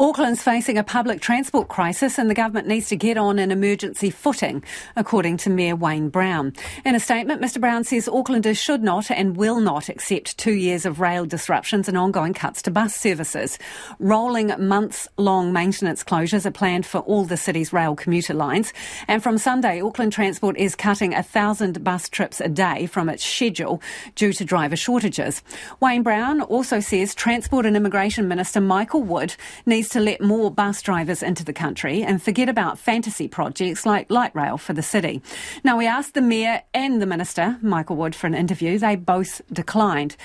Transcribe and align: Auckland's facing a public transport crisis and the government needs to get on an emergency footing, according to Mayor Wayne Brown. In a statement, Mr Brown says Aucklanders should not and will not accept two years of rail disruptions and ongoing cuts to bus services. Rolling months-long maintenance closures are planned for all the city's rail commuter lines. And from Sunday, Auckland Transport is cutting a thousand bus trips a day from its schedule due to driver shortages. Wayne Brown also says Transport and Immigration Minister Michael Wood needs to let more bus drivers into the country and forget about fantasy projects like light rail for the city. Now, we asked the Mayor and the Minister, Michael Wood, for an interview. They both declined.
Auckland's 0.00 0.40
facing 0.40 0.78
a 0.78 0.84
public 0.84 1.20
transport 1.20 1.66
crisis 1.66 2.18
and 2.18 2.30
the 2.30 2.34
government 2.34 2.68
needs 2.68 2.88
to 2.88 2.94
get 2.94 3.18
on 3.18 3.40
an 3.40 3.50
emergency 3.50 4.10
footing, 4.10 4.62
according 4.94 5.36
to 5.38 5.50
Mayor 5.50 5.74
Wayne 5.74 6.08
Brown. 6.08 6.52
In 6.84 6.94
a 6.94 7.00
statement, 7.00 7.42
Mr 7.42 7.60
Brown 7.60 7.82
says 7.82 8.06
Aucklanders 8.06 8.62
should 8.62 8.80
not 8.80 9.10
and 9.10 9.36
will 9.36 9.58
not 9.58 9.88
accept 9.88 10.38
two 10.38 10.52
years 10.52 10.86
of 10.86 11.00
rail 11.00 11.24
disruptions 11.24 11.88
and 11.88 11.98
ongoing 11.98 12.32
cuts 12.32 12.62
to 12.62 12.70
bus 12.70 12.94
services. 12.94 13.58
Rolling 13.98 14.52
months-long 14.56 15.52
maintenance 15.52 16.04
closures 16.04 16.46
are 16.46 16.52
planned 16.52 16.86
for 16.86 17.00
all 17.00 17.24
the 17.24 17.36
city's 17.36 17.72
rail 17.72 17.96
commuter 17.96 18.34
lines. 18.34 18.72
And 19.08 19.20
from 19.20 19.36
Sunday, 19.36 19.80
Auckland 19.80 20.12
Transport 20.12 20.56
is 20.58 20.76
cutting 20.76 21.12
a 21.12 21.24
thousand 21.24 21.82
bus 21.82 22.08
trips 22.08 22.40
a 22.40 22.48
day 22.48 22.86
from 22.86 23.08
its 23.08 23.24
schedule 23.24 23.82
due 24.14 24.32
to 24.34 24.44
driver 24.44 24.76
shortages. 24.76 25.42
Wayne 25.80 26.04
Brown 26.04 26.40
also 26.40 26.78
says 26.78 27.16
Transport 27.16 27.66
and 27.66 27.76
Immigration 27.76 28.28
Minister 28.28 28.60
Michael 28.60 29.02
Wood 29.02 29.34
needs 29.66 29.87
to 29.90 30.00
let 30.00 30.20
more 30.20 30.50
bus 30.50 30.82
drivers 30.82 31.22
into 31.22 31.44
the 31.44 31.52
country 31.52 32.02
and 32.02 32.22
forget 32.22 32.48
about 32.48 32.78
fantasy 32.78 33.28
projects 33.28 33.86
like 33.86 34.10
light 34.10 34.34
rail 34.34 34.58
for 34.58 34.72
the 34.72 34.82
city. 34.82 35.22
Now, 35.64 35.78
we 35.78 35.86
asked 35.86 36.14
the 36.14 36.20
Mayor 36.20 36.62
and 36.74 37.00
the 37.00 37.06
Minister, 37.06 37.58
Michael 37.62 37.96
Wood, 37.96 38.14
for 38.14 38.26
an 38.26 38.34
interview. 38.34 38.78
They 38.78 38.96
both 38.96 39.40
declined. 39.52 40.16